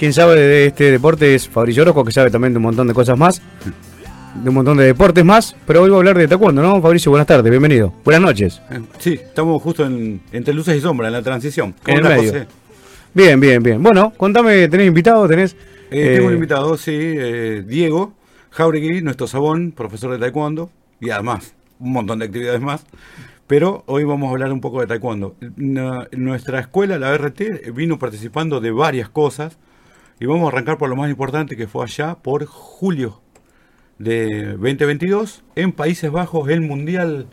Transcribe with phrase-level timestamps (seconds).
[0.00, 2.94] Quien sabe de este deporte es Fabricio Orozco, que sabe también de un montón de
[2.94, 3.42] cosas más,
[4.34, 6.80] de un montón de deportes más, pero hoy voy a hablar de taekwondo, ¿no?
[6.80, 7.92] Fabricio, buenas tardes, bienvenido.
[8.02, 8.62] Buenas noches.
[8.70, 11.74] Eh, sí, estamos justo en, entre luces y sombras, en la transición.
[11.86, 12.46] En el medio.
[13.12, 13.82] Bien, bien, bien.
[13.82, 15.28] Bueno, contame, ¿tenés invitado?
[15.28, 15.54] ¿Tenés...?
[15.90, 16.92] Eh, tengo un eh, invitado, sí,
[17.66, 18.14] Diego
[18.52, 22.86] Jauregui, nuestro sabón, profesor de taekwondo, y además un montón de actividades más.
[23.46, 25.36] Pero hoy vamos a hablar un poco de taekwondo.
[26.12, 29.58] Nuestra escuela, la RT, vino participando de varias cosas
[30.20, 33.20] y vamos a arrancar por lo más importante que fue allá por julio
[33.98, 37.26] de 2022 en Países Bajos, el Mundial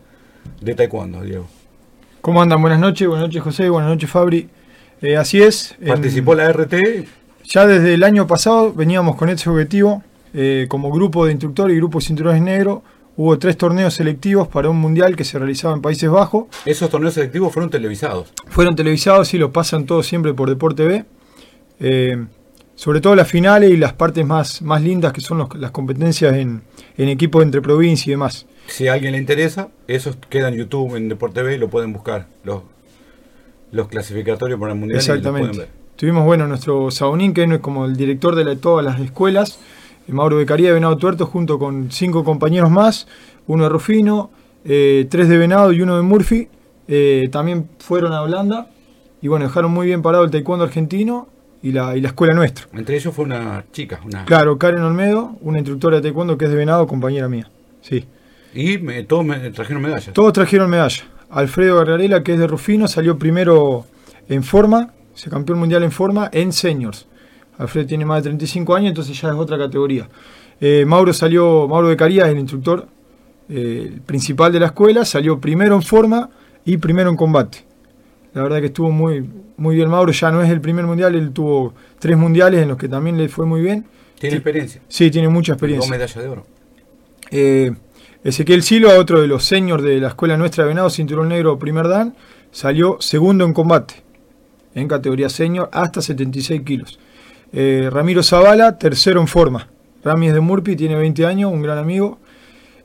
[0.61, 1.47] de Taekwondo, Diego.
[2.21, 2.61] ¿Cómo andan?
[2.61, 4.49] Buenas noches, buenas noches José, buenas noches Fabri.
[5.01, 5.75] Eh, así es.
[5.85, 6.75] Participó la RT.
[7.43, 10.01] Ya desde el año pasado veníamos con ese objetivo,
[10.33, 12.81] eh, como grupo de instructores y grupo de cinturones negros,
[13.19, 16.45] Hubo tres torneos selectivos para un mundial que se realizaba en Países Bajos.
[16.65, 18.31] ¿Esos torneos selectivos fueron televisados?
[18.45, 21.05] Fueron televisados, sí, los pasan todos siempre por Deporte B.
[21.79, 22.27] Eh,
[22.77, 26.61] sobre todo las finales y las partes más, más lindas que son las competencias en,
[26.95, 28.45] en equipos entre provincias y demás.
[28.67, 32.27] Si a alguien le interesa, eso queda en YouTube, en Deporte B, lo pueden buscar,
[32.43, 32.61] los,
[33.71, 34.99] los clasificatorios para el Mundial.
[34.99, 35.67] Exactamente.
[35.95, 39.59] Tuvimos, bueno, nuestro Sabonín, que es como el director de, todas las escuelas,
[40.07, 43.07] Mauro Becaría de Venado Tuerto, junto con cinco compañeros más,
[43.47, 44.29] uno de Rufino,
[44.65, 46.47] eh, tres de Venado y uno de Murphy.
[46.87, 48.69] Eh, también fueron a Holanda
[49.19, 51.27] y bueno, dejaron muy bien parado el taekwondo argentino
[51.61, 52.67] y la, y la escuela nuestra.
[52.73, 53.99] Entre ellos fue una chica.
[54.05, 54.25] Una...
[54.25, 57.49] Claro, Karen Olmedo, una instructora de taekwondo que es de Venado, compañera mía.
[57.81, 58.05] Sí.
[58.53, 60.13] ¿Y todos trajeron medallas?
[60.13, 61.05] Todos trajeron medallas.
[61.29, 63.85] Alfredo Gargarela, que es de Rufino, salió primero
[64.29, 67.07] en forma, se campeón mundial en forma en seniors.
[67.57, 70.07] Alfredo tiene más de 35 años, entonces ya es otra categoría.
[70.59, 72.87] Eh, Mauro salió, Mauro de Carías, el instructor
[73.49, 76.29] eh, principal de la escuela, salió primero en forma
[76.65, 77.65] y primero en combate.
[78.37, 79.27] La verdad que estuvo muy,
[79.57, 82.77] muy bien Mauro, ya no es el primer mundial, él tuvo tres mundiales en los
[82.77, 83.87] que también le fue muy bien.
[84.19, 84.79] ¿Tiene experiencia?
[84.87, 85.89] Sí, tiene mucha experiencia.
[85.89, 86.45] Dos medallas de oro.
[87.31, 87.71] Eh,
[88.23, 91.87] Ezequiel Silva, otro de los seniors de la escuela nuestra de Venado, cinturón negro primer
[91.87, 92.15] dan,
[92.51, 94.03] salió segundo en combate,
[94.75, 96.99] en categoría senior, hasta 76 kilos.
[97.53, 99.67] Eh, Ramiro Zavala, tercero en forma.
[100.03, 102.19] Rami es de Murpi, tiene 20 años, un gran amigo.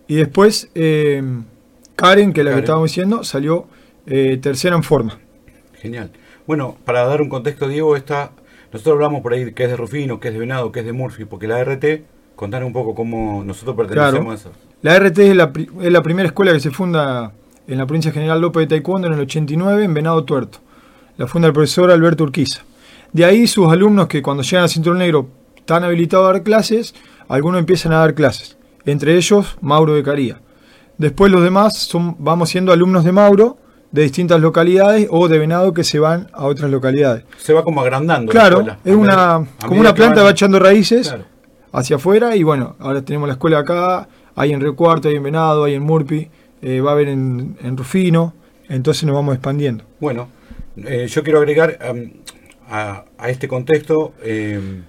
[0.08, 1.22] Y después eh,
[1.94, 3.66] Karen, que es la que estábamos diciendo, salió
[4.06, 5.18] eh, tercera en forma.
[5.82, 6.12] Genial.
[6.46, 8.30] Bueno, para dar un contexto, Diego, está,
[8.72, 10.92] nosotros hablamos por ahí que es de Rufino, que es de Venado, que es de
[10.92, 12.04] Murphy, porque la RT,
[12.36, 14.52] contar un poco cómo nosotros pertenecemos a eso.
[14.80, 17.32] La RT es la, es la primera escuela que se funda
[17.66, 20.58] en la provincia General López de Taekwondo en el 89 en Venado Tuerto.
[21.16, 22.62] La funda el profesor Alberto Urquiza.
[23.12, 25.26] De ahí sus alumnos que cuando llegan al cinturón negro
[25.56, 26.94] están habilitados a dar clases,
[27.26, 28.56] algunos empiezan a dar clases.
[28.84, 30.40] Entre ellos, Mauro de Caría.
[30.96, 33.58] Después los demás son, vamos siendo alumnos de Mauro
[33.92, 37.24] de distintas localidades o de Venado que se van a otras localidades.
[37.38, 38.32] Se va como agrandando.
[38.32, 41.14] Claro, es una, como una planta va echando raíces
[41.72, 45.22] hacia afuera y bueno, ahora tenemos la escuela acá, hay en Río Cuarto, hay en
[45.22, 46.28] Venado, hay en Murpi,
[46.62, 48.34] eh, va a haber en, Rufino,
[48.68, 49.84] entonces nos vamos expandiendo.
[50.00, 50.28] Bueno,
[50.76, 51.78] eh, yo quiero agregar,
[52.72, 54.82] a, este contexto, eh,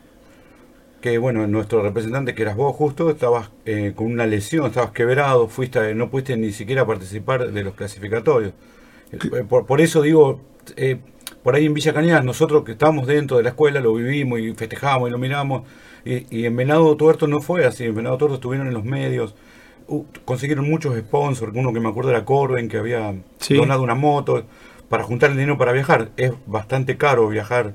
[1.01, 5.49] que bueno, nuestro representante, que eras vos justo, estabas eh, con una lesión, estabas quebrado,
[5.49, 8.53] fuiste, no pudiste ni siquiera participar de los clasificatorios.
[9.13, 10.41] Eh, por, eso digo,
[11.43, 14.53] por ahí en Villa Cañas, nosotros que estamos dentro de la escuela, lo vivimos y
[14.53, 15.63] festejamos y lo miramos,
[16.05, 19.35] y, en Venado Tuerto no fue así, en Venado Tuerto estuvieron en los medios,
[19.87, 23.15] uh, consiguieron muchos sponsors, uno que me acuerdo era Corben, que había
[23.49, 24.45] donado una moto,
[24.89, 26.09] para juntar el dinero para viajar.
[26.17, 27.73] Es bastante caro viajar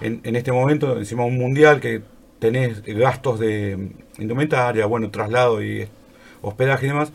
[0.00, 2.02] en, en este momento, encima un mundial que
[2.38, 5.88] tenés gastos de indumentaria, bueno, traslado y
[6.42, 7.12] hospedaje y demás.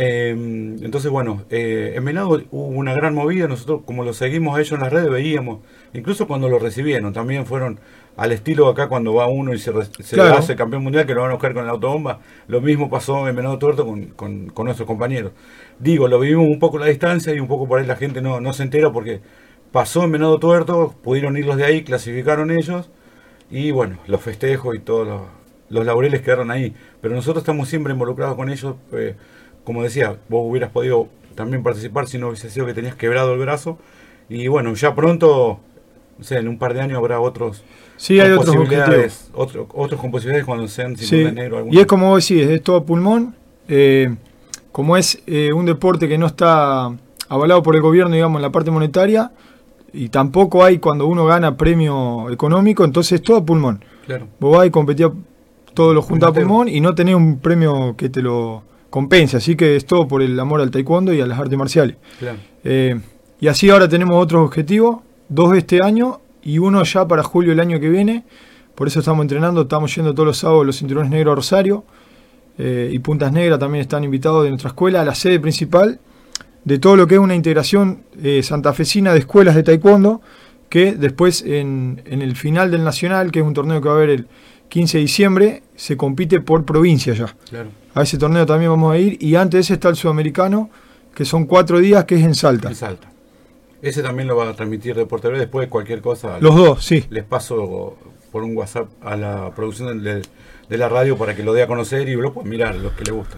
[0.00, 4.60] Em, entonces, bueno, eh, en Venado hubo una gran movida, nosotros como lo seguimos a
[4.60, 5.58] ellos en las redes veíamos,
[5.92, 7.80] incluso cuando lo recibieron, también fueron
[8.16, 9.72] al estilo acá cuando va uno y se,
[10.04, 13.26] se hace campeón mundial que lo van a buscar con la autobomba, lo mismo pasó
[13.26, 14.06] en Venado Tuerto con,
[14.54, 15.32] con, nuestros compañeros.
[15.80, 18.22] Digo, lo vivimos un poco a la distancia y un poco por ahí la gente
[18.22, 19.20] no, no se entera porque
[19.72, 22.88] pasó en Venado Tuerto, pudieron irlos de ahí, clasificaron ellos
[23.50, 25.22] y bueno, los festejos y todos
[25.70, 28.76] los, laureles quedaron ahí, pero nosotros estamos siempre involucrados con ellos.
[28.92, 29.16] Eh,
[29.68, 33.38] como decía, vos hubieras podido también participar si no hubiese sido que tenías quebrado el
[33.38, 33.76] brazo.
[34.30, 35.60] Y bueno, ya pronto,
[36.16, 37.62] no sé, en un par de años habrá otros.
[37.98, 41.22] Sí, hay otros posibilidades, otros con posibilidades cuando sean sí.
[41.34, 41.66] negro.
[41.70, 43.36] Y es como vos decís, es todo pulmón.
[43.68, 44.16] Eh,
[44.72, 46.90] como es eh, un deporte que no está
[47.28, 49.32] avalado por el gobierno, digamos, en la parte monetaria,
[49.92, 53.84] y tampoco hay cuando uno gana premio económico, entonces es todo pulmón.
[54.06, 54.28] Claro.
[54.40, 55.08] Vos vas y competís
[55.74, 59.56] todo lo junto a pulmón y no tenés un premio que te lo compensa, así
[59.56, 61.96] que es todo por el amor al taekwondo y a las artes marciales.
[62.64, 62.98] Eh,
[63.40, 67.60] y así ahora tenemos otros objetivos, dos este año y uno ya para julio del
[67.60, 68.24] año que viene,
[68.74, 71.84] por eso estamos entrenando, estamos yendo todos los sábados los cinturones negros a Rosario
[72.58, 76.00] eh, y Puntas Negras también están invitados de nuestra escuela a la sede principal
[76.64, 80.20] de todo lo que es una integración eh, santafesina de escuelas de taekwondo,
[80.68, 83.96] que después en, en, el final del Nacional, que es un torneo que va a
[83.96, 84.26] haber el
[84.68, 87.34] 15 de diciembre, se compite por provincia ya.
[87.48, 87.70] Claro.
[87.94, 90.70] A ese torneo también vamos a ir y antes de ese está el sudamericano,
[91.14, 92.68] que son cuatro días, que es en Salta.
[92.68, 93.10] En Salta.
[93.80, 96.38] Ese también lo va a transmitir Deporte B después de cualquier cosa.
[96.40, 97.04] Los dos, sí.
[97.10, 97.96] Les paso
[98.30, 100.22] por un WhatsApp a la producción de,
[100.68, 103.04] de la radio para que lo dé a conocer y lo puedan mirar, los que
[103.04, 103.36] les gusta.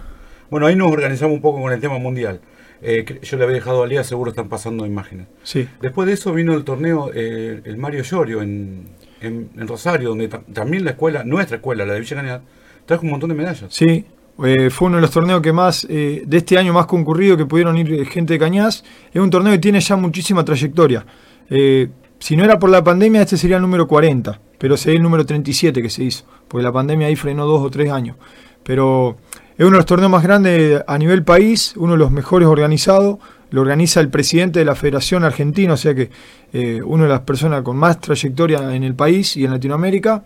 [0.51, 2.41] Bueno, ahí nos organizamos un poco con el tema mundial.
[2.83, 5.27] Eh, yo le había dejado a Lía, seguro están pasando imágenes.
[5.43, 5.69] Sí.
[5.81, 8.89] Después de eso vino el torneo, eh, el Mario Llorio en,
[9.21, 12.43] en, en Rosario, donde ta- también la escuela, nuestra escuela, la de Villa Cañada,
[12.87, 13.67] trajo un montón de medallas.
[13.73, 14.05] Sí,
[14.45, 17.47] eh, fue uno de los torneos que más, eh, de este año más concurrido, que
[17.47, 18.85] pudieron ir eh, gente de Cañas.
[19.13, 21.05] Es un torneo que tiene ya muchísima trayectoria.
[21.49, 21.89] Eh,
[22.19, 25.25] si no era por la pandemia, este sería el número 40, pero sería el número
[25.25, 28.17] 37 que se hizo, porque la pandemia ahí frenó dos o tres años.
[28.63, 29.17] Pero
[29.57, 33.19] es uno de los torneos más grandes a nivel país, uno de los mejores organizados.
[33.51, 36.11] Lo organiza el presidente de la Federación Argentina, o sea que
[36.53, 40.25] eh, una de las personas con más trayectoria en el país y en Latinoamérica.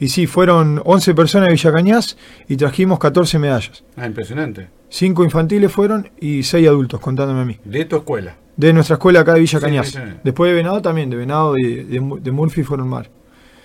[0.00, 2.16] Y sí, fueron 11 personas de Villa Cañas
[2.48, 3.82] y trajimos 14 medallas.
[3.96, 4.68] Ah, impresionante.
[4.90, 7.58] 5 infantiles fueron y 6 adultos, contándome a mí.
[7.64, 8.36] De tu escuela.
[8.56, 9.98] De nuestra escuela acá de Villa Sí, Cañas.
[10.22, 13.08] Después de Venado también, de Venado y de, de Murphy fueron más.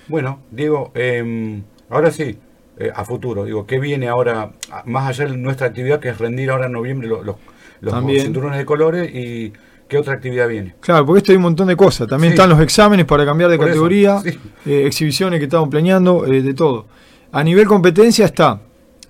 [0.07, 2.37] Bueno, Diego, eh, ahora sí,
[2.77, 4.51] eh, a futuro, digo, ¿qué viene ahora,
[4.85, 7.35] más allá de nuestra actividad que es rendir ahora en noviembre lo- los,
[7.83, 8.21] los También.
[8.23, 9.53] cinturones de colores y
[9.87, 10.73] qué otra actividad viene?
[10.79, 12.07] Claro, porque esto hay un montón de cosas.
[12.07, 12.35] También Sí.
[12.35, 14.29] están los exámenes para cambiar de Por eso, categoría, sí.
[14.65, 16.85] eh, exhibiciones que estamos planeando, eh, de todo.
[17.31, 18.61] A nivel competencia está,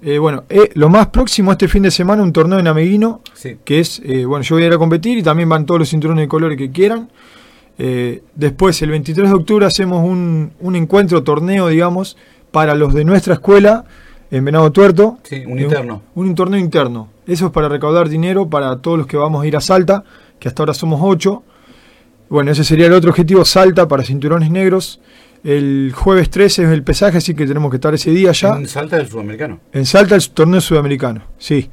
[0.02, 0.44] eh, bueno,
[0.74, 4.42] lo más próximo este fin de semana, un torneo en Ameguino, Sí, que es, bueno,
[4.42, 6.72] yo voy a ir a competir y también van todos los cinturones de colores que
[6.72, 7.10] quieran.
[8.36, 12.18] Después, el 23 de octubre, hacemos un, un encuentro, torneo, digamos,
[12.52, 13.86] para los de nuestra escuela
[14.32, 15.18] en Venado Tuerto.
[15.24, 16.02] sí, un interno.
[16.16, 17.10] Un, un torneo interno.
[17.28, 20.04] Eso es para recaudar dinero para todos los que vamos a ir a Salta,
[20.40, 21.44] que hasta ahora somos ocho.
[22.30, 25.00] Bueno, ese sería el otro objetivo, Salta para cinturones negros.
[25.44, 28.56] El jueves 13 es el pesaje, así que tenemos que estar ese día ya.
[28.56, 29.60] En Salta del Sudamericano.
[29.74, 31.70] En Salta el torneo sudamericano, sí.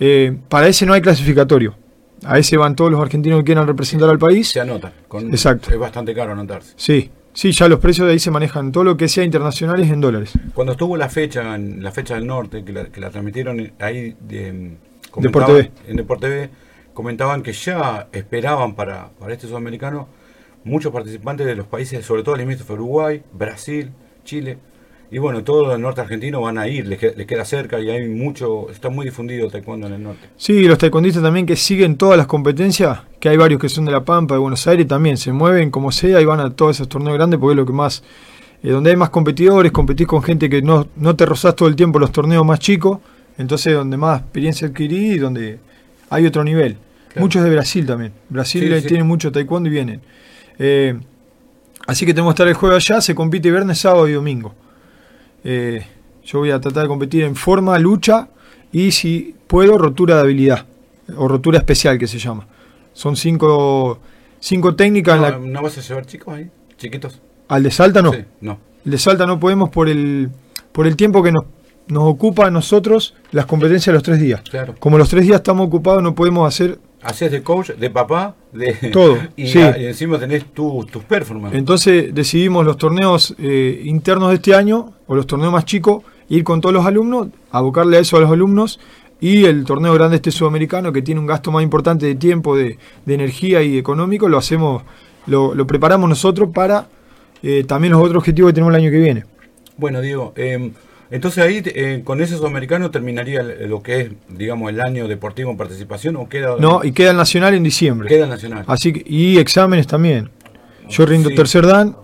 [0.00, 1.76] Eh, para ese no hay clasificatorio.
[2.24, 4.48] A ese van todos los argentinos que quieran representar al país.
[4.48, 4.92] Se anotan.
[5.08, 5.70] Con, Exacto.
[5.70, 6.72] Es bastante caro anotarse.
[6.76, 8.72] Sí, sí, ya los precios de ahí se manejan.
[8.72, 10.32] Todo lo que sea internacional es en dólares.
[10.54, 14.16] Cuando estuvo la fecha, en la fecha del norte, que la, que la transmitieron ahí
[14.20, 14.76] de,
[15.16, 15.70] Deporte B.
[15.88, 16.50] en Deporte B,
[16.94, 20.08] comentaban que ya esperaban para, para este sudamericano
[20.64, 23.92] muchos participantes de los países, sobre todo el limítrofe Uruguay, Brasil,
[24.24, 24.58] Chile.
[25.14, 27.90] Y bueno, todos el norte argentino van a ir, les, que- les queda cerca y
[27.90, 30.26] hay mucho, está muy difundido el taekwondo en el norte.
[30.38, 33.92] Sí, los taekwondistas también que siguen todas las competencias, que hay varios que son de
[33.92, 36.88] La Pampa, de Buenos Aires, también se mueven como sea y van a todos esos
[36.88, 38.02] torneos grandes porque es lo que más,
[38.62, 41.76] eh, donde hay más competidores, competís con gente que no, no te rozás todo el
[41.76, 42.98] tiempo los torneos más chicos,
[43.36, 45.58] entonces donde más experiencia adquirís y donde
[46.08, 46.78] hay otro nivel.
[47.08, 47.20] Claro.
[47.26, 48.12] Muchos de Brasil también.
[48.30, 48.88] Brasil Sí, le sí.
[48.88, 50.00] tiene mucho taekwondo y vienen.
[50.58, 50.98] Eh,
[51.86, 54.54] así que tenemos que estar el jueves allá, se compite viernes, sábado y domingo.
[55.44, 55.84] Eh,
[56.24, 58.28] yo voy a tratar de competir en forma, lucha
[58.70, 60.66] y si puedo, rotura de habilidad.
[61.16, 62.46] O rotura especial que se llama.
[62.92, 63.98] Son cinco,
[64.40, 65.16] cinco técnicas.
[65.16, 66.50] en No, la- ¿no vas a llevar chicos ahí?
[66.78, 67.20] ¿Chiquitos?
[67.48, 68.12] al de Salta no.
[68.12, 68.58] Sí, no.
[68.84, 70.30] El de Salta no podemos por el,
[70.72, 71.44] por el tiempo que nos,
[71.88, 74.40] nos ocupa a nosotros las competencias de los tres días.
[74.48, 74.74] Claro.
[74.78, 76.78] Como los tres días estamos ocupados, no podemos hacer.
[77.04, 79.58] Haces de coach, de papá, de Todo, y, sí.
[79.60, 81.58] a- y encima tenés tu- tus performances.
[81.58, 86.44] Entonces decidimos los torneos eh, internos de este año, o los torneos más chicos, ir
[86.44, 88.78] con todos los alumnos, abocarle a eso a los alumnos,
[89.20, 92.78] y el torneo grande este sudamericano, que tiene un gasto más importante de tiempo, de,
[93.06, 94.82] de energía y económico, lo hacemos,
[95.26, 96.86] lo, lo preparamos nosotros para
[97.42, 99.24] eh, también los otros objetivos que tenemos el año que viene.
[99.76, 100.70] Bueno, Diego, eh,
[101.12, 105.56] entonces ahí eh, con ese sudamericano terminaría lo que es, digamos, el año deportivo en
[105.56, 108.08] participación o queda, No, y queda el nacional en diciembre.
[108.08, 108.64] queda el nacional.
[108.66, 110.30] Así que, y exámenes también.
[110.88, 111.36] Yo rindo Sí.
[111.36, 111.96] tercer dan,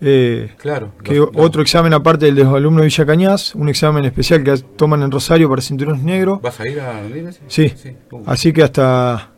[0.00, 0.92] eh, Claro.
[1.04, 4.42] que los- otro examen aparte del de los alumnos de Villa Cañas, un examen especial
[4.42, 6.42] que toman en Rosario para cinturones negros.
[6.42, 7.40] ¿Vas a ir a ese?
[7.46, 7.72] Sí.
[8.10, 9.28] Uh, Así que hasta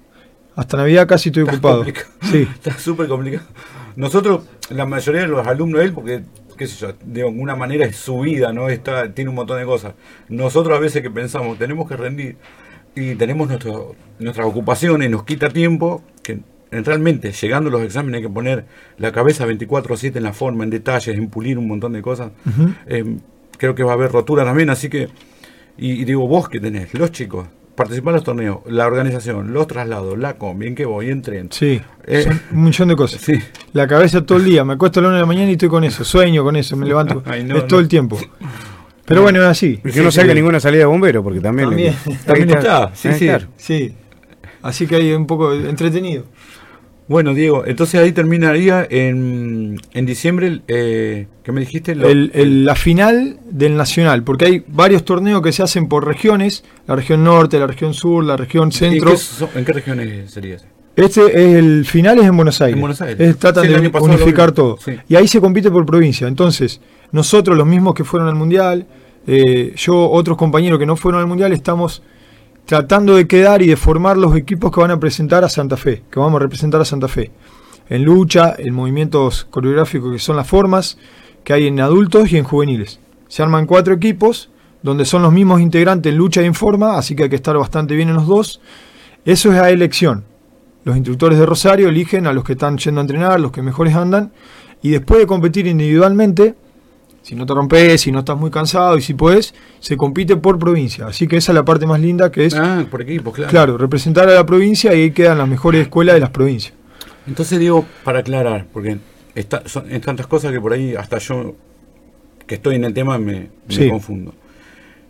[0.56, 1.76] hasta Navidad casi estoy está ocupado.
[1.78, 2.08] complicado.
[2.22, 2.48] Sí.
[2.54, 3.44] Está súper complicado.
[3.96, 6.22] Nosotros, la mayoría de los alumnos de él, porque,
[6.56, 8.68] qué sé yo, de alguna manera es su vida, ¿no?
[8.68, 9.94] Está, tiene un montón de cosas.
[10.28, 12.36] Nosotros a veces que pensamos, tenemos que rendir
[12.94, 18.22] y tenemos nuestro, nuestras ocupaciones, nos quita tiempo, que realmente llegando a los exámenes hay
[18.22, 18.66] que poner
[18.98, 22.32] la cabeza 24-7 en la forma, en detalles, en pulir un montón de cosas.
[22.86, 23.18] Eh,
[23.58, 25.08] creo que va a haber rotura también, así que,
[25.76, 29.66] y, y digo, vos que tenés, los chicos, participar en los torneos, la organización, los
[29.66, 31.49] traslados, la combi, en qué voy, en tren.
[31.50, 33.21] Sí, Eh, un millón de cosas.
[33.25, 33.35] Sí.
[33.73, 35.69] La cabeza todo el día, me acuesto a la una de la mañana y estoy
[35.69, 37.23] con eso, sueño con eso, me levanto.
[37.26, 38.19] Ay, no, es todo el tiempo.
[39.04, 39.81] Pero bueno, es así.
[39.85, 40.37] Y que no salga sí.
[40.37, 41.69] ninguna salida de bombero, porque también.
[41.69, 41.95] También.
[42.50, 43.26] Está, sí, sí.
[43.26, 43.47] claro.
[43.57, 43.95] Sí.
[44.62, 46.25] Así que hay un poco entretenido.
[47.06, 51.94] Bueno, Diego, entonces ahí terminaría en, en diciembre, eh, ¿qué me dijiste?
[51.94, 56.06] Lo- El- el- la final del Nacional, porque hay varios torneos que se hacen por
[56.06, 59.12] regiones, la región norte, la región sur, la región ¿En centro.
[59.14, 60.66] qué, ¿En qué regiones sería ese?
[60.96, 62.75] Este es el final es en Buenos Aires.
[62.76, 63.20] En Buenos Aires.
[63.20, 64.78] Es- tratan Sí, de unificar todo.
[64.82, 64.92] Sí.
[65.08, 66.26] Y ahí se compite por provincia.
[66.26, 66.80] Entonces,
[67.12, 68.87] nosotros, los mismos que fueron al Mundial,
[69.26, 72.02] eh, yo, otros compañeros que no fueron al Mundial, estamos
[72.66, 76.02] tratando de quedar y de formar los equipos que van a presentar a Santa Fe,
[76.11, 77.30] que vamos a representar a Santa Fe.
[77.88, 80.97] En lucha, en movimientos coreográficos que son las formas
[81.44, 83.00] que hay en adultos y en juveniles.
[83.28, 84.50] Se arman cuatro equipos
[84.83, 87.56] donde son los mismos integrantes en lucha y en forma, así que hay que estar
[87.56, 88.61] bastante bien en los dos.
[89.25, 90.25] Eso es a elección.
[90.85, 93.94] Los instructores de Rosario eligen a los que están yendo a entrenar, los que mejores
[93.94, 94.33] andan,
[94.83, 96.54] y después de competir individualmente,
[97.25, 100.59] si no te rompes, si no estás muy cansado y si puedes, se compite por
[100.59, 101.07] provincia.
[101.07, 103.50] Así que esa es la parte más linda que es, Ah, por equipos, claro.
[103.50, 106.75] claro, representar a la provincia y ahí quedan las mejores escuelas de las provincias.
[107.26, 108.99] Entonces, Diego, para aclarar, porque
[109.35, 111.54] está, son es tantas cosas que por ahí hasta yo,
[112.47, 113.33] que estoy en el tema, me,
[113.66, 113.88] me Sí.
[113.88, 114.35] confundo.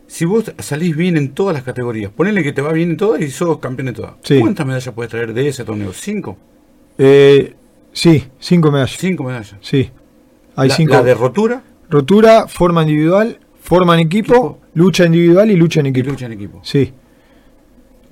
[0.07, 3.21] Si vos salís bien en todas las categorías, ponele que te va bien en todas
[3.23, 4.13] y sos campeón de todas.
[4.23, 4.39] Sí.
[4.39, 5.93] ¿Cuántas medallas puedes traer de ese torneo?
[5.93, 6.39] ¿Cinco?
[6.99, 7.55] Eh,
[7.93, 8.97] sí, cinco medallas.
[8.99, 9.57] Cinco medallas.
[9.61, 9.91] Sí.
[10.55, 10.93] Hay la, cinco.
[10.93, 11.63] la de rotura
[11.95, 14.59] Rotura, forma individual, forma en equipo, Equipo.
[14.75, 16.11] lucha individual y lucha en y equipo.
[16.11, 16.59] lucha en equipo.
[16.65, 16.93] Sí.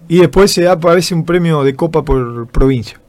[0.06, 3.00] Y después se da a veces un premio de copa por provincia.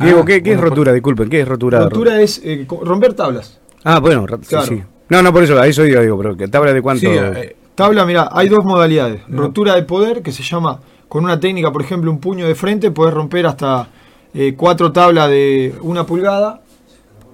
[0.00, 0.92] Diego, Ah, ¿qué, qué es rotura?
[0.92, 1.80] Disculpen, ¿qué es rotura?
[1.80, 3.60] Rotura es eh, romper tablas.
[3.84, 4.66] Ah, bueno, ro- sí, Claro.
[4.66, 4.82] sí.
[5.10, 7.00] No, no, por eso, a eso digo, digo, pero que tabla de cuánto.
[7.00, 9.22] Sí, eh, Tabla, mira, hay dos modalidades.
[9.28, 9.42] No.
[9.42, 12.90] Rotura de poder, que se llama, con una técnica, por ejemplo, un puño de frente,
[12.90, 13.88] puedes romper hasta
[14.34, 16.62] eh, cuatro tablas de una pulgada.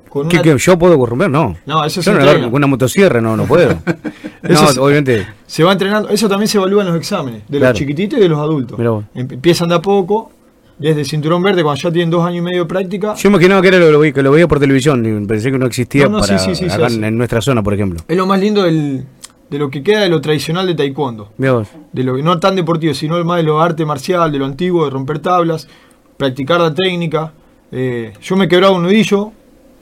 [0.09, 1.29] Con ¿Qué, una- qué, ¿Yo puedo romper?
[1.31, 1.57] No.
[1.67, 3.71] No, eso Yo se no con una motosierra, no, no puedo.
[4.43, 5.27] no, obviamente.
[5.47, 7.73] Se va entrenando, eso también se evalúa en los exámenes, de Claro.
[7.73, 8.79] los chiquititos y de los adultos.
[9.15, 10.31] Em- Empiezan de a poco,
[10.79, 13.15] desde cinturón verde, cuando ya tienen dos años y medio de práctica.
[13.15, 16.05] Yo imaginaba que era lo, que lo veía por televisión y pensé que no existía
[16.05, 18.01] No, no, para sí, sí, sí, acá en, en nuestra zona, por ejemplo.
[18.07, 19.05] Es lo más lindo del-
[19.49, 21.31] de lo que queda de lo tradicional de taekwondo.
[21.39, 24.91] De lo no tan deportivo, sino más de lo arte marcial, de lo antiguo, de
[24.91, 25.69] romper tablas,
[26.17, 27.33] practicar la técnica.
[27.71, 29.33] Eh, yo me he quebrado un nudillo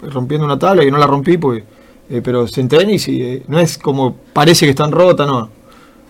[0.02, 1.38] rompiendo una tabla y no la rompí,
[2.10, 5.48] eh, pero se entrena y sí, eh, no es como parece que están rotas, no.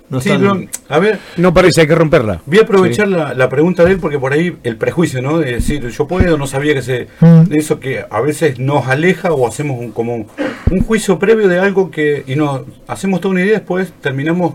[0.09, 2.43] no sí, están- pero, a ver, No parece, hay que romperla.
[2.47, 5.39] Voy a aprovechar la, la pregunta de él porque por ahí el prejuicio, ¿no?
[5.39, 7.09] De decir, yo puedo, no sabía que se...
[7.21, 7.53] Mm.
[7.53, 10.27] Eso que a veces nos aleja o hacemos un, como un,
[10.71, 12.25] un juicio previo de algo que...
[12.27, 14.55] Y nos hacemos toda una idea y después terminamos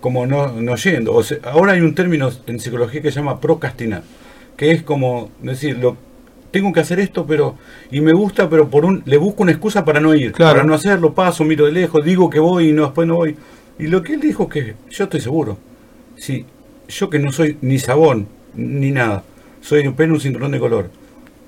[0.00, 1.14] como no, no yendo.
[1.14, 4.02] O sea, ahora hay un término en psicología que se llama procrastinar,
[4.56, 5.96] que es como decir, lo,
[6.52, 7.56] tengo que hacer esto, pero...
[7.90, 10.32] Y me gusta, pero por un le busco una excusa para no ir.
[10.32, 10.52] Claro.
[10.52, 13.36] Para no hacerlo, paso, miro de lejos, digo que voy y no, después no voy.
[13.78, 15.58] Y lo que él dijo que yo estoy seguro.
[16.16, 16.46] Sí,
[16.88, 19.24] yo que no soy ni sabón ni nada,
[19.60, 20.90] soy apenas un cinturón de color,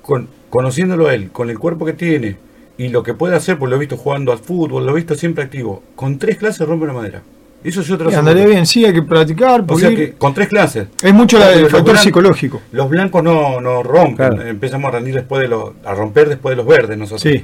[0.01, 2.37] con, conociéndolo a él, con el cuerpo que tiene
[2.77, 5.15] y lo que puede hacer, pues lo he visto jugando al fútbol, lo he visto
[5.15, 7.23] siempre activo, con tres clases rompe la madera.
[7.65, 8.17] Eso Sí, aseguro.
[8.17, 10.11] andaría bien, sí, hay que practicar, O sea pulir.
[10.11, 10.87] que con tres clases.
[11.03, 12.61] es mucho la- el factor blancos- psicológico.
[12.71, 14.41] Los blancos no, no rompen, Claro.
[14.43, 17.21] empezamos a rendir después de los, a romper después de los verdes nosotros.
[17.21, 17.43] Sí,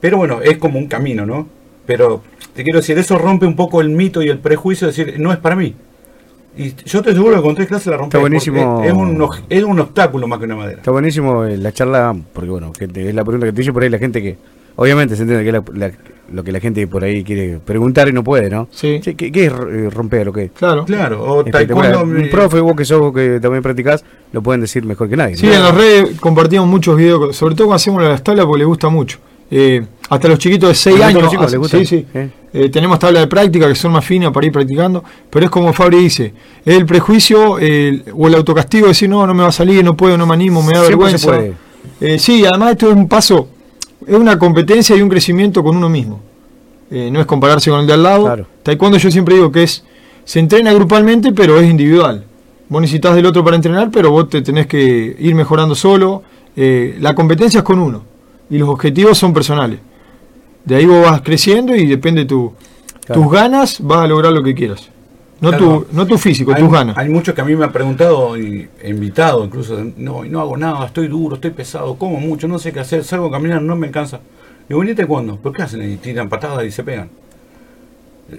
[0.00, 1.48] Pero bueno, es como un camino, ¿no?
[1.86, 2.22] Pero
[2.54, 5.32] te quiero decir, eso rompe un poco el mito y el prejuicio de decir, no
[5.32, 5.74] es para mí.
[6.58, 8.10] Y yo te seguro que con tres clases la rompes.
[8.14, 8.82] Está buenísimo.
[8.84, 10.78] Es un, es un obstáculo más que una madera.
[10.78, 13.82] Está buenísimo eh, la charla, porque bueno, gente, es la pregunta que te hice por
[13.82, 14.36] ahí la gente que,
[14.76, 15.92] obviamente se entiende que es la- la-
[16.32, 18.66] lo que la gente por ahí quiere preguntar y no puede, ¿no?
[18.72, 18.98] Sí.
[19.00, 20.50] Che, ¿Qué, qué es eh, romper o qué?
[20.50, 20.84] claro.
[20.84, 22.02] Claro, o taekwondo.
[22.02, 25.36] Un profe, vos que sos vos que también practicás, lo pueden decir mejor que nadie.
[25.36, 25.54] Sí, ¿no?
[25.54, 28.88] en las redes compartimos muchos videos, sobre todo cuando hacemos las tablas porque les gusta
[28.88, 29.18] mucho.
[29.48, 31.22] Eh, hasta los chiquitos de 6 ¿Les gusta a años.
[31.22, 31.46] los chicos?
[31.46, 31.78] hacen- ¿Les gusta?
[31.78, 32.06] sí, sí.
[32.14, 32.28] ¿Eh?
[32.52, 35.72] Eh, tenemos tablas de práctica que son más finas para ir practicando, pero es como
[35.72, 36.32] Fabri dice,
[36.64, 39.84] es el prejuicio el- o el autocastigo de decir no, no me va a salir,
[39.84, 41.28] no puedo, no me animo, me da Siempre se vergüenza.
[42.00, 42.14] puede.
[42.14, 43.48] Eh, sí, además esto es un paso,
[44.06, 46.20] es una competencia y un crecimiento con uno mismo.
[46.90, 48.24] Eh, no es compararse con el de al lado.
[48.24, 48.46] Claro.
[48.62, 49.84] Taekwondo yo siempre digo que es,
[50.24, 52.24] se entrena grupalmente, pero es individual.
[52.68, 56.22] Vos necesitas del otro para entrenar, pero vos te tenés que ir mejorando solo.
[56.56, 58.02] Eh, la competencia es con uno
[58.48, 59.80] y los objetivos son personales.
[60.64, 62.52] De ahí vos vas creciendo y depende tu,
[63.04, 63.22] Claro.
[63.22, 64.88] tus ganas, vas a lograr lo que quieras.
[65.40, 65.86] No, Claro.
[65.90, 66.96] tu, no tu físico, hay, tus ganas.
[66.96, 70.86] hay muchos que a mí me han preguntado y invitado incluso, no, no hago nada,
[70.86, 73.90] estoy duro, estoy pesado, como mucho, no sé qué hacer, salgo a caminar, no me
[73.90, 74.20] cansa.
[74.68, 75.36] Digo, ¿y taekwondo?
[75.36, 75.90] ¿Por qué hacen?
[75.90, 77.10] Y tiran patadas y se pegan.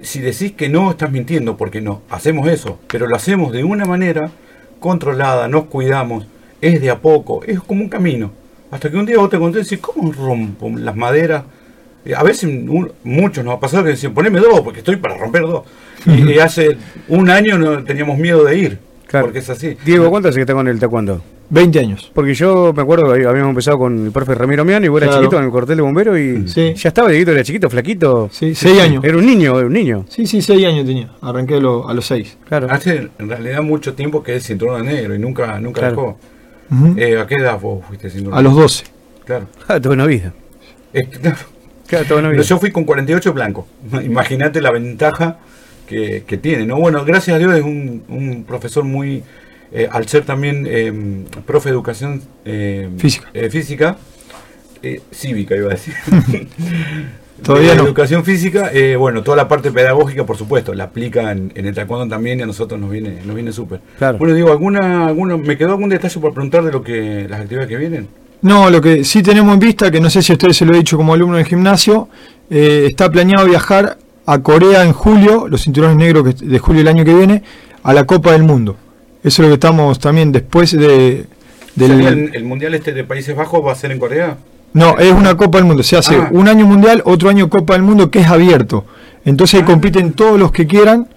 [0.02, 3.86] Si decís que no, estás mintiendo, porque no, hacemos eso, pero lo hacemos de una
[3.86, 4.32] manera
[4.80, 6.26] controlada, nos cuidamos,
[6.62, 8.32] es de a poco, es como un camino.
[8.72, 11.44] Hasta que un día vos te contés y decís, ¿cómo rompo las maderas?
[12.08, 15.18] Eh, A veces un- muchos nos ha pasado que decían, poneme dos, porque estoy para
[15.18, 15.64] romper dos.
[16.06, 16.78] Y, y hace
[17.10, 19.26] un año no teníamos miedo de ir, Claro.
[19.28, 19.76] porque es así.
[19.86, 21.22] Diego, ¿cuánto hace que está con el taekwondo?
[21.50, 22.12] 20 años.
[22.14, 25.12] Porque yo me acuerdo que habíamos empezado con el profe Ramiro Miano y vos eras
[25.16, 25.24] Claro.
[25.24, 26.74] chiquito en el cuartel de bomberos y Sí.
[26.76, 28.30] ya estaba, Dieguito era chiquito, flaquito.
[28.34, 29.02] Sí, seis años.
[29.04, 30.06] Era un niño, era un niño.
[30.10, 31.10] Sí, sí, 6 años tenía.
[31.22, 32.38] Arranqué a, lo- a los 6.
[32.48, 32.68] Claro.
[32.70, 36.18] Hace en realidad mucho tiempo que es cinturón negro y nunca, nunca Claro.
[36.70, 36.98] dejó.
[36.98, 38.84] Eh, ¿A qué edad vos fuiste cinturón A los 12.
[39.26, 39.46] Claro.
[39.70, 40.34] Ah, toda una vida.
[41.22, 41.38] Claro.
[41.88, 42.42] Claro.
[42.42, 43.68] Yo fui con 48 blanco.
[44.04, 45.38] Imagínate la ventaja
[45.88, 46.66] que, que tiene.
[46.66, 46.78] ¿no?
[46.78, 49.24] Bueno, gracias a Dios es un, un profesor muy,
[49.72, 53.30] eh, al ser también eh, profe de educación eh, Física.
[53.34, 53.98] eh, física
[54.84, 55.94] eh, cívica iba a decir.
[57.44, 57.84] Todavía no.
[57.84, 61.76] Educación física, eh, bueno, toda la parte pedagógica, por supuesto, la aplica en, en el
[61.76, 63.80] taekwondo también y a nosotros nos viene, nos viene súper.
[64.00, 64.18] Claro.
[64.18, 67.70] Bueno, digo, ¿alguna, alguna, ¿me quedó algún detalle por preguntar de lo que las actividades
[67.70, 68.08] que vienen?
[68.42, 70.74] No, lo que sí tenemos en vista, que no sé si a ustedes se lo
[70.74, 72.08] he dicho como alumno del gimnasio,
[72.50, 76.88] eh, está planeado viajar a Corea en julio, los cinturones negros que- de julio del
[76.90, 77.44] año que viene,
[77.84, 78.76] a la Copa del Mundo.
[79.24, 81.26] Eso es lo que estamos también después de...
[81.76, 84.38] del- ¿Sería el, el mundial este de Países Bajos va a ser en Corea?
[84.74, 85.82] No, es una Copa del Mundo.
[85.82, 86.30] Se hace Ah.
[86.32, 88.86] un año mundial, otro año Copa del Mundo que es abierto.
[89.26, 89.66] Entonces Ah.
[89.66, 91.08] compiten todos los que quieran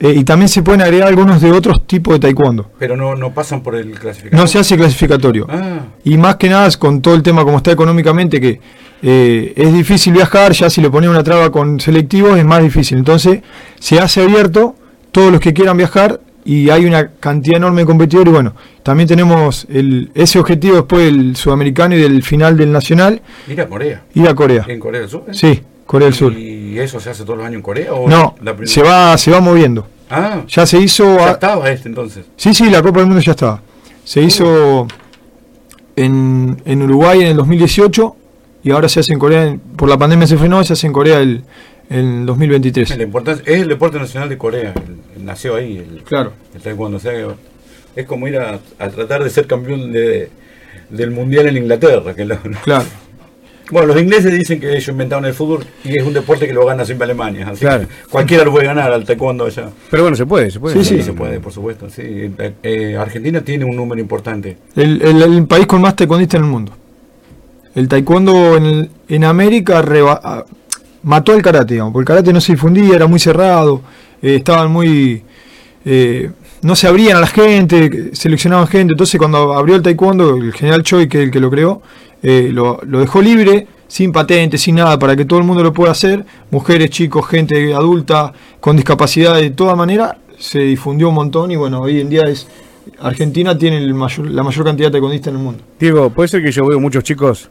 [0.00, 2.70] eh, y también se pueden agregar algunos de otros tipos de taekwondo.
[2.78, 4.40] Pero no, no pasan por el clasificador.
[4.40, 5.46] No se hace clasificatorio.
[5.48, 8.60] Ah, Y más que nada con todo el tema como está económicamente, que
[9.02, 12.98] eh, es difícil viajar, ya si le pones una traba con selectivos es más difícil.
[12.98, 13.40] Entonces
[13.78, 14.76] se hace abierto,
[15.12, 18.28] todos los que quieran viajar y hay una cantidad enorme de competidores.
[18.30, 23.22] Y bueno, también tenemos el, ese objetivo después del sudamericano y del final del nacional,
[23.46, 24.02] mira Corea.
[24.14, 24.64] ir a Corea.
[24.68, 25.24] ¿En Corea del Sur?
[25.28, 25.34] eh?
[25.34, 26.32] Sí, Corea del Sur.
[26.32, 27.92] ¿Y eso se hace todos los años en Corea?
[27.94, 29.86] O No, la se va, se va moviendo.
[30.10, 31.16] Ah, Ya se hizo...
[31.16, 32.24] ya a- estaba este entonces.
[32.36, 33.60] Sí, sí, la Copa del Mundo ya estaba.
[34.04, 34.86] Se hizo
[35.96, 38.16] en, en Uruguay en el 2018
[38.64, 41.20] y ahora se hace en Corea, por la pandemia se frenó, se hace en Corea
[41.20, 41.42] el,
[41.90, 42.96] en 2023.
[42.96, 44.72] La importancia, es el deporte nacional de Corea.
[44.74, 46.32] el- el- nació ahí el, Claro.
[46.54, 46.96] el taekwondo.
[46.96, 47.12] O sea,
[47.96, 50.30] es como ir a, a tratar de ser campeón de,
[50.90, 52.14] del mundial en Inglaterra.
[52.14, 52.84] Que lo- Claro.
[53.70, 56.66] Bueno, los ingleses dicen que ellos inventaron el fútbol y es un deporte que lo
[56.66, 57.48] gana siempre Alemania.
[57.48, 57.82] Así Claro.
[57.88, 59.70] que cualquiera lo puede ganar al taekwondo allá.
[59.90, 60.82] Pero bueno, se puede, se puede.
[60.82, 61.88] Sí, Sí, se puede, por supuesto.
[61.90, 62.02] Sí.
[62.04, 64.56] Eh, eh, Argentina tiene un número importante.
[64.76, 66.72] El, el- el país con más taekwondistas en el mundo.
[67.74, 70.44] El taekwondo en, el- en América reba- ah,
[71.02, 73.82] mató al karate, digamos, porque el karate no se difundía, era muy cerrado,
[74.22, 75.22] eh, estaban muy...
[75.84, 76.30] eh,
[76.62, 80.82] no se abrían a la gente, seleccionaban gente, entonces cuando abrió el taekwondo, el general
[80.82, 81.82] Choi, que es el que lo creó,
[82.24, 85.72] eh, lo, lo dejó libre, sin patente, sin nada, para que todo el mundo lo
[85.72, 91.50] pueda hacer, mujeres, chicos, gente adulta, con discapacidad, de toda manera, se difundió un montón
[91.52, 92.48] y bueno, hoy en día es...
[93.00, 95.62] Argentina tiene el mayor, la mayor cantidad de taekwondistas en el mundo.
[95.78, 97.48] Diego, puede ser que yo veo muchos chicos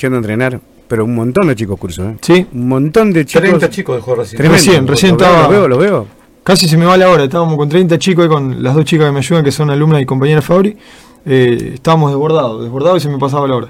[0.00, 2.16] yendo a entrenar, pero un montón de chicos cursos, ¿eh?
[2.20, 3.42] Sí, Un montón de chicos.
[3.48, 4.36] 30 chicos dejó recién.
[4.38, 4.56] Tremendo.
[4.64, 6.06] Recién, recién estaba- Los veo, los veo.
[6.44, 7.24] casi se me va la hora.
[7.24, 10.02] Estábamos con 30 chicos y con las dos chicas que me ayudan, que son alumnas
[10.02, 10.76] y compañeras Fabri.
[11.24, 13.68] Eh, estábamos desbordados, desbordados y se me pasaba la hora.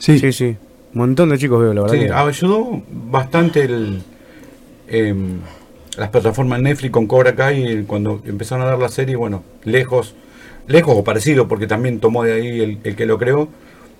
[0.00, 0.56] Sí, Sí, sí.
[0.92, 1.94] Un montón de chicos veo, la verdad.
[1.96, 4.02] Sí, que- ayudó bastante el,
[4.88, 5.38] em,
[5.96, 10.14] las plataformas Netflix con Cobra Kai cuando empezaron a dar la serie, bueno, lejos,
[10.66, 13.48] lejos o parecido, porque también tomó de ahí el, el que lo creó,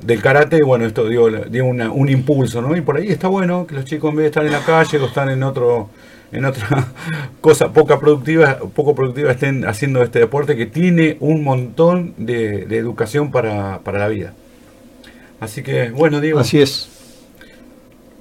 [0.05, 2.75] del karate, bueno, esto dio, dio una- un impulso, ¿no?
[2.77, 4.99] Y por ahí está bueno que los chicos en vez de estar en la calle
[4.99, 5.91] o estar en otro
[6.33, 6.67] en otra
[7.41, 12.77] cosa poca productiva, poco productiva estén haciendo este deporte que tiene un montón de, de
[12.79, 14.33] educación para, para la vida.
[15.41, 16.39] Así que, bueno, Diego.
[16.39, 16.89] así es.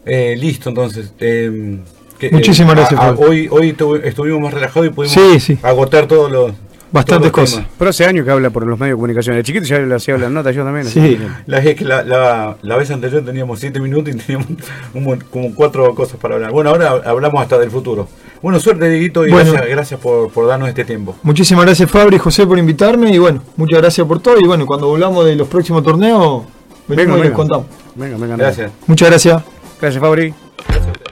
[0.05, 1.13] Eh, listo, entonces.
[1.19, 1.79] eh,
[2.17, 3.27] que, Muchísimas eh, gracias, a- a- Fabio.
[3.29, 5.59] hoy hoy tuve- estuvimos más relajados y pudimos Sí, sí.
[5.61, 6.51] agotar todos los.
[6.91, 7.63] Bastantes cosas.
[7.77, 9.35] Pero hace años que habla por los medios de comunicación.
[9.37, 10.87] El chiquito ya le hacía las notas, yo también.
[10.87, 11.19] Sí.
[11.45, 14.47] La, es que la, la, la vez anterior teníamos 7 minutos y teníamos
[14.95, 16.51] un como cuatro cosas para hablar.
[16.51, 18.07] Bueno, ahora hablamos hasta del futuro.
[18.41, 19.51] Bueno, suerte, Dieguito, y Bueno.
[19.51, 21.15] gracias, gracias por, por darnos este tiempo.
[21.21, 24.65] Muchísimas gracias Fabri y José por invitarme y bueno, muchas gracias por todo y bueno,
[24.65, 26.45] cuando volvamos de los próximos torneos,
[26.95, 27.25] Venga, venga.
[27.25, 27.65] Les contamos.
[27.95, 28.35] Venga, venga.
[28.35, 28.71] Gracias.
[28.87, 29.43] Muchas gracias.
[29.79, 30.33] Gracias, Fabri.
[30.67, 31.08] Gracias